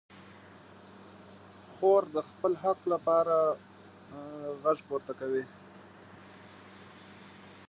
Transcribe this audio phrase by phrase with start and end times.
[1.71, 3.35] خور د خپل حق لپاره
[4.63, 5.43] غږ پورته کوي.